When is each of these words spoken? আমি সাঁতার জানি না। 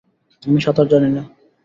আমি 0.43 0.59
সাঁতার 0.61 0.87
জানি 0.91 1.09
না। 1.09 1.23